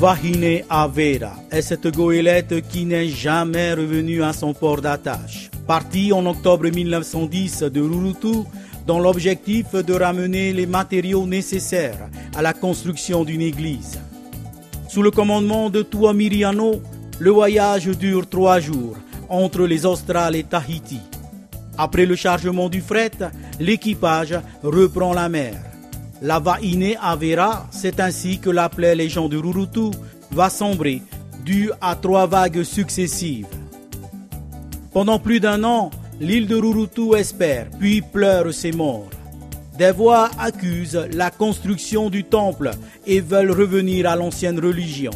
Vahine 0.00 0.62
Avera 0.70 1.34
est 1.50 1.60
cette 1.60 1.94
goélette 1.94 2.66
qui 2.68 2.86
n'est 2.86 3.08
jamais 3.08 3.74
revenue 3.74 4.22
à 4.22 4.32
son 4.32 4.54
port 4.54 4.80
d'attache. 4.80 5.50
Partie 5.66 6.10
en 6.10 6.24
octobre 6.24 6.70
1910 6.70 7.64
de 7.64 7.82
Rurutu, 7.82 8.48
dans 8.86 8.98
l'objectif 8.98 9.74
de 9.74 9.92
ramener 9.92 10.54
les 10.54 10.64
matériaux 10.64 11.26
nécessaires 11.26 12.08
à 12.34 12.40
la 12.40 12.54
construction 12.54 13.24
d'une 13.24 13.42
église. 13.42 14.00
Sous 14.88 15.02
le 15.02 15.10
commandement 15.10 15.68
de 15.68 15.82
Tuamiriano, 15.82 16.80
le 17.18 17.30
voyage 17.30 17.88
dure 17.88 18.26
trois 18.26 18.58
jours 18.58 18.96
entre 19.28 19.66
les 19.66 19.84
Australes 19.84 20.34
et 20.34 20.44
Tahiti. 20.44 21.00
Après 21.76 22.06
le 22.06 22.16
chargement 22.16 22.70
du 22.70 22.80
fret, 22.80 23.10
l'équipage 23.58 24.34
reprend 24.62 25.12
la 25.12 25.28
mer. 25.28 25.69
La 26.22 26.38
Vaine 26.38 26.96
Avera, 27.00 27.66
c'est 27.70 27.98
ainsi 27.98 28.38
que 28.38 28.50
l'appelaient 28.50 28.94
les 28.94 29.08
gens 29.08 29.28
de 29.28 29.38
Rurutu, 29.38 29.96
va 30.32 30.50
sombrer, 30.50 31.02
dû 31.44 31.70
à 31.80 31.96
trois 31.96 32.26
vagues 32.26 32.62
successives. 32.62 33.46
Pendant 34.92 35.18
plus 35.18 35.40
d'un 35.40 35.64
an, 35.64 35.90
l'île 36.20 36.46
de 36.46 36.56
Rurutu 36.56 37.14
espère, 37.16 37.68
puis 37.78 38.02
pleure 38.02 38.52
ses 38.52 38.72
morts. 38.72 39.08
Des 39.78 39.92
voix 39.92 40.28
accusent 40.38 41.08
la 41.14 41.30
construction 41.30 42.10
du 42.10 42.24
temple 42.24 42.72
et 43.06 43.20
veulent 43.20 43.52
revenir 43.52 44.06
à 44.06 44.14
l'ancienne 44.14 44.60
religion. 44.60 45.12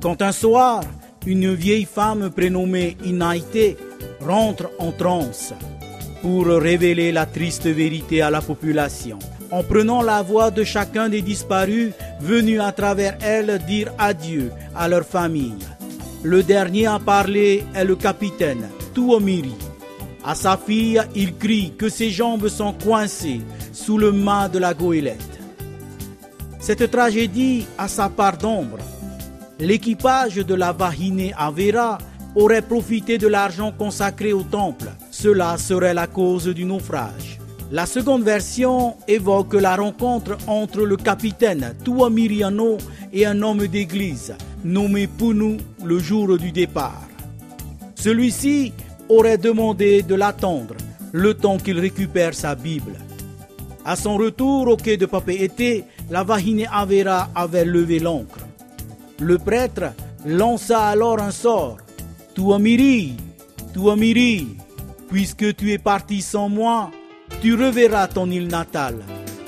Quand 0.00 0.22
un 0.22 0.30
soir, 0.30 0.84
une 1.26 1.52
vieille 1.52 1.88
femme 1.92 2.30
prénommée 2.30 2.96
Inaite 3.04 3.76
rentre 4.20 4.70
en 4.78 4.92
transe 4.92 5.54
pour 6.22 6.46
révéler 6.46 7.10
la 7.10 7.26
triste 7.26 7.66
vérité 7.66 8.22
à 8.22 8.30
la 8.30 8.40
population, 8.40 9.18
en 9.50 9.62
prenant 9.62 10.02
la 10.02 10.22
voix 10.22 10.50
de 10.50 10.64
chacun 10.64 11.08
des 11.08 11.22
disparus 11.22 11.92
venus 12.20 12.60
à 12.60 12.72
travers 12.72 13.16
elle 13.20 13.58
dire 13.66 13.92
adieu 13.98 14.52
à 14.74 14.88
leur 14.88 15.04
famille. 15.04 15.58
Le 16.22 16.42
dernier 16.42 16.86
à 16.86 16.98
parler 16.98 17.64
est 17.74 17.84
le 17.84 17.96
capitaine 17.96 18.68
Tuomiri. 18.94 19.54
À 20.24 20.34
sa 20.34 20.56
fille, 20.56 21.00
il 21.14 21.34
crie 21.36 21.72
que 21.76 21.88
ses 21.88 22.10
jambes 22.10 22.48
sont 22.48 22.74
coincées 22.74 23.40
sous 23.72 23.96
le 23.96 24.12
mât 24.12 24.48
de 24.48 24.58
la 24.58 24.74
goélette. 24.74 25.40
Cette 26.58 26.90
tragédie 26.90 27.66
a 27.78 27.88
sa 27.88 28.10
part 28.10 28.36
d'ombre. 28.36 28.78
L'équipage 29.58 30.36
de 30.36 30.54
la 30.54 30.72
Vahine 30.72 31.32
Avera 31.36 31.98
aurait 32.34 32.62
profité 32.62 33.16
de 33.18 33.26
l'argent 33.26 33.72
consacré 33.72 34.32
au 34.32 34.42
temple. 34.42 34.90
Cela 35.10 35.56
serait 35.56 35.94
la 35.94 36.06
cause 36.06 36.46
du 36.48 36.64
naufrage. 36.64 37.39
La 37.72 37.86
seconde 37.86 38.24
version 38.24 38.96
évoque 39.06 39.54
la 39.54 39.76
rencontre 39.76 40.36
entre 40.48 40.80
le 40.82 40.96
capitaine 40.96 41.76
Tuamiriano 41.84 42.78
et 43.12 43.24
un 43.24 43.40
homme 43.42 43.68
d'église 43.68 44.34
nommé 44.64 45.06
Punu 45.06 45.58
le 45.84 46.00
jour 46.00 46.36
du 46.36 46.50
départ. 46.50 47.06
Celui-ci 47.94 48.72
aurait 49.08 49.38
demandé 49.38 50.02
de 50.02 50.16
l'attendre 50.16 50.74
le 51.12 51.32
temps 51.34 51.58
qu'il 51.58 51.78
récupère 51.78 52.34
sa 52.34 52.56
Bible. 52.56 52.94
À 53.84 53.94
son 53.94 54.16
retour 54.16 54.66
au 54.66 54.76
quai 54.76 54.96
de 54.96 55.06
Papeete, 55.06 55.84
la 56.10 56.24
Vahine 56.24 56.66
Avera 56.72 57.28
avait 57.36 57.64
levé 57.64 58.00
l'ancre. 58.00 58.40
Le 59.20 59.38
prêtre 59.38 59.92
lança 60.26 60.86
alors 60.86 61.20
un 61.20 61.30
sort. 61.30 61.76
Tuamiri, 62.34 63.14
Tuamiri, 63.72 64.48
puisque 65.08 65.54
tu 65.54 65.70
es 65.70 65.78
parti 65.78 66.20
sans 66.20 66.48
moi, 66.48 66.90
tu 67.40 67.54
reverras 67.54 68.08
ton 68.08 68.30
île 68.30 68.48
natale, 68.48 69.02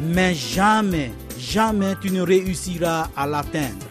mais 0.00 0.34
jamais, 0.34 1.10
jamais 1.38 1.94
tu 2.00 2.10
ne 2.10 2.22
réussiras 2.22 3.08
à 3.16 3.26
l'atteindre. 3.26 3.86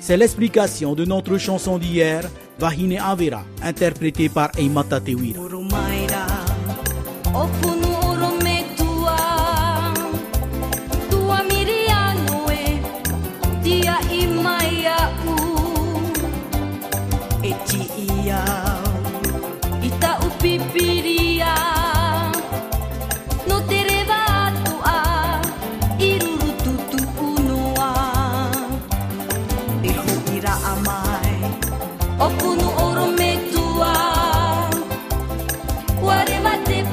C'est 0.00 0.16
l'explication 0.16 0.94
de 0.94 1.04
notre 1.04 1.38
chanson 1.38 1.78
d'hier, 1.78 2.28
Vahine 2.58 2.98
Avera, 2.98 3.44
interprétée 3.62 4.28
par 4.28 4.50
Eimata 4.58 5.00
Tewira. 5.00 5.40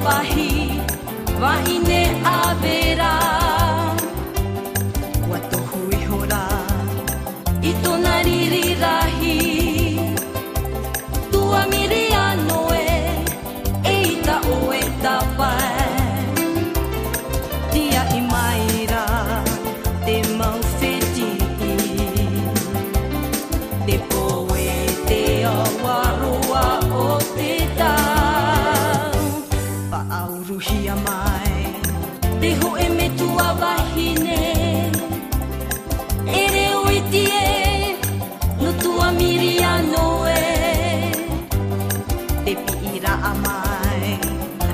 वाही 0.05 0.49
वाहिने 1.41 2.04